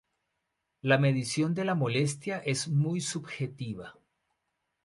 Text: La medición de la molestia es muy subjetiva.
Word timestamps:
La 0.81 0.97
medición 0.97 1.53
de 1.53 1.63
la 1.63 1.75
molestia 1.75 2.39
es 2.39 2.67
muy 2.67 3.01
subjetiva. 3.01 3.93